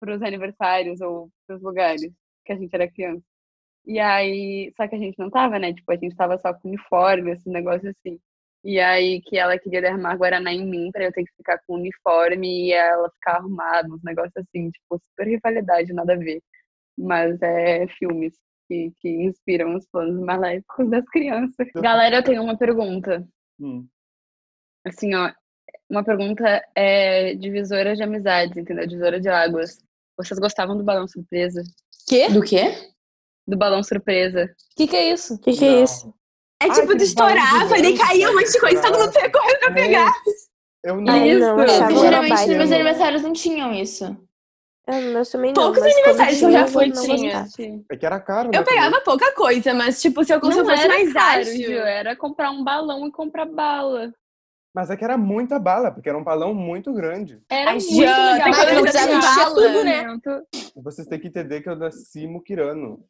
[0.00, 2.02] pros aniversários ou pros lugares
[2.46, 3.24] que a gente era criança.
[3.86, 5.72] E aí, só que a gente não tava, né?
[5.74, 8.20] Tipo, a gente tava só com uniforme, esse negócio assim.
[8.64, 11.74] E aí que ela queria derramar Guaraná em mim pra eu ter que ficar com
[11.76, 16.42] uniforme e ela ficar arrumada, uns negócios assim, tipo, super rivalidade, nada a ver.
[16.98, 18.34] Mas é filmes
[18.70, 21.66] que, que inspiram os planos maléficos das crianças.
[21.74, 23.26] Galera, eu tenho uma pergunta.
[23.58, 23.84] Hum.
[24.86, 25.32] Assim, ó,
[25.90, 28.86] uma pergunta é divisora de amizades, entendeu?
[28.86, 29.78] Divisora de águas.
[30.16, 31.62] Vocês gostavam do balão surpresa?
[32.06, 32.28] Quê?
[32.28, 32.72] Do quê?
[33.46, 34.44] Do balão surpresa?
[34.44, 35.34] O que, que é isso?
[35.34, 36.14] O que, que é isso?
[36.62, 39.32] É Ai, tipo, balão estourava e gigante, caía um monte de coisa, todo mundo saia
[39.32, 40.12] correndo pra pegar.
[40.84, 41.12] Eu não.
[41.12, 41.40] Ai, Isso.
[41.40, 44.16] não, era Geralmente nos meus aniversários não tinham isso.
[44.92, 47.46] Eu, meus também não, Poucos aniversários que eu já fui, tinha.
[47.90, 48.58] É que era caro, né?
[48.58, 51.40] Eu pegava pouca coisa, mas tipo, se eu se eu Não fosse era mais caro,
[51.40, 51.54] ágil.
[51.54, 54.12] Gil, era comprar um balão e comprar bala.
[54.74, 57.40] Mas é que era muita bala, porque era um balão muito grande.
[57.48, 58.44] Era Ai, muito legal.
[58.44, 59.54] tem que bala.
[59.54, 60.18] tudo, né?
[60.76, 63.04] Vocês têm que entender que eu nasci muquirano.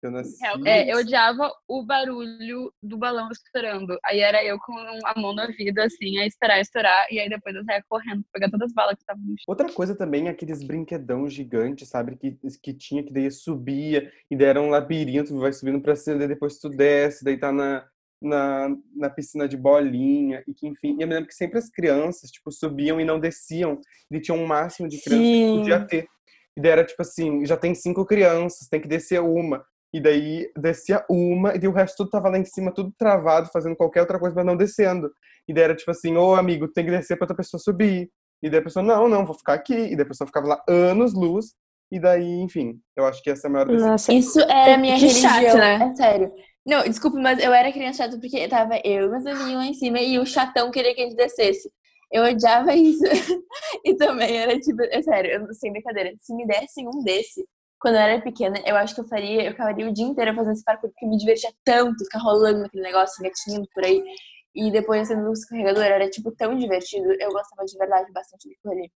[0.00, 0.36] Eu nasci.
[0.64, 3.98] É, eu odiava o barulho do balão estourando.
[4.04, 4.72] Aí era eu com
[5.04, 7.06] a mão na vida, assim, a esperar estourar.
[7.10, 9.44] E aí depois eu saía correndo pra pegar todas as balas que estavam no chão.
[9.48, 12.16] Outra coisa também é aqueles brinquedão gigantes, sabe?
[12.16, 16.18] Que, que tinha, que daí subia, e daí era um labirinto, vai subindo pra cima,
[16.18, 17.84] daí depois tu desce, daí tá na,
[18.22, 20.96] na, na piscina de bolinha, e que enfim.
[20.96, 23.80] E eu me lembro que sempre as crianças, tipo, subiam e não desciam,
[24.10, 25.58] e tinha um máximo de crianças que Sim.
[25.58, 26.06] podia ter.
[26.56, 29.64] E daí era tipo assim, já tem cinco crianças, tem que descer uma.
[29.92, 33.48] E daí descia uma, e daí o resto tudo tava lá em cima, tudo travado,
[33.50, 35.10] fazendo qualquer outra coisa, mas não descendo.
[35.46, 38.10] E daí era tipo assim, ô amigo, tem que descer pra outra pessoa subir.
[38.42, 39.74] E daí a pessoa, não, não, vou ficar aqui.
[39.74, 41.54] E daí a pessoa ficava lá anos luz.
[41.90, 43.90] E daí, enfim, eu acho que essa é a maior decepção.
[43.90, 45.30] Nossa, Isso era a minha Que religião.
[45.30, 45.90] chato, né?
[45.90, 46.32] É sério.
[46.66, 49.74] Não, desculpa, mas eu era criança chata porque tava eu e meus amiguinhos lá em
[49.74, 51.70] cima e o chatão queria que a gente descesse.
[52.12, 53.04] Eu odiava isso.
[53.84, 56.12] e também era tipo, é sério, eu, sem brincadeira.
[56.20, 57.46] Se me dessem um desse,
[57.80, 60.54] quando eu era pequena, eu acho que eu faria, eu ficaria o dia inteiro fazendo
[60.54, 64.02] esse parkour porque me divertia tanto ficar rolando naquele negócio, engatinhando por aí.
[64.54, 67.12] E depois sendo no escorregador, era tipo tão divertido.
[67.20, 68.90] Eu gostava de verdade bastante daquilo ali.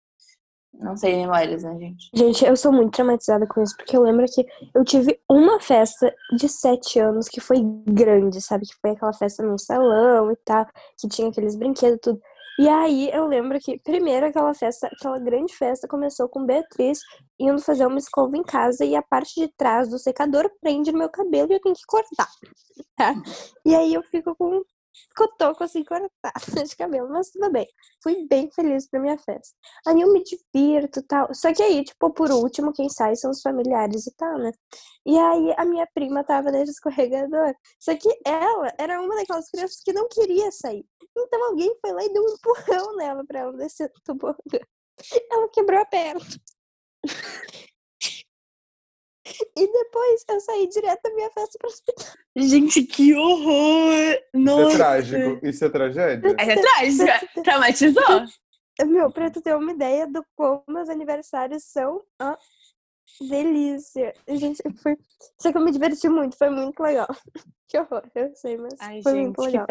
[0.75, 2.11] Não sei memórias, né, gente?
[2.15, 6.13] Gente, eu sou muito traumatizada com isso, porque eu lembro que eu tive uma festa
[6.37, 8.67] de sete anos que foi grande, sabe?
[8.67, 10.67] Que foi aquela festa num salão e tal,
[10.99, 12.21] que tinha aqueles brinquedos tudo.
[12.59, 17.01] E aí eu lembro que, primeiro, aquela festa, aquela grande festa começou com Beatriz
[17.39, 20.99] indo fazer uma escova em casa e a parte de trás do secador prende no
[20.99, 22.29] meu cabelo e eu tenho que cortar?
[23.65, 24.63] E aí eu fico com um
[25.17, 26.11] cotoco assim cortado
[26.69, 27.67] de cabelo, mas tudo bem.
[28.03, 29.57] Fui bem feliz pra minha festa.
[29.87, 31.35] Aí eu me divirto e tal.
[31.35, 34.53] Só que aí, tipo, por último, quem sai são os familiares e tal, né?
[35.07, 37.55] E aí a minha prima tava nesse escorregador.
[37.81, 40.85] Só que ela era uma daquelas crianças que não queria sair.
[41.17, 44.37] Então alguém foi lá e deu um empurrão nela pra ela descer do tobogã.
[45.31, 46.21] Ela quebrou a perna.
[49.57, 52.15] E depois eu saí direto da minha festa pro hospital.
[52.37, 53.95] Gente, que horror!
[54.03, 54.77] Isso é Nossa!
[54.77, 55.47] trágico.
[55.47, 56.37] Isso é tragédia?
[56.39, 57.43] É trágica.
[57.43, 58.27] Traumatizou?
[58.85, 62.37] Meu, pra tu ter uma ideia do como meus aniversários são, ó,
[63.21, 64.13] delícia.
[64.29, 64.97] Gente, foi...
[65.41, 67.09] Só que eu me diverti muito, foi muito legal.
[67.69, 69.67] Que horror, eu sei, mas Ai, foi gente, muito que legal.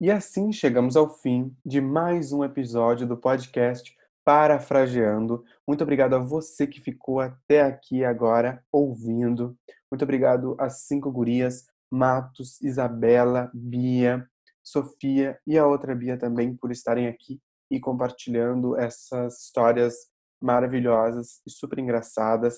[0.00, 5.44] E assim chegamos ao fim de mais um episódio do podcast Parafraseando.
[5.66, 9.56] Muito obrigado a você que ficou até aqui agora ouvindo.
[9.88, 14.28] Muito obrigado às cinco gurias, Matos, Isabela, Bia,
[14.64, 19.94] Sofia e a outra Bia também por estarem aqui e compartilhando essas histórias
[20.42, 22.56] maravilhosas e super engraçadas.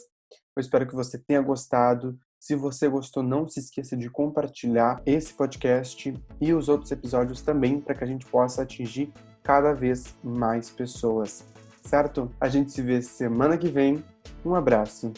[0.57, 2.19] Eu espero que você tenha gostado.
[2.47, 7.81] Se você gostou, não se esqueça de compartilhar esse podcast e os outros episódios também,
[7.81, 11.45] para que a gente possa atingir cada vez mais pessoas.
[11.83, 12.31] Certo?
[12.41, 14.01] A gente se vê semana que vem.
[14.45, 15.13] Um abraço.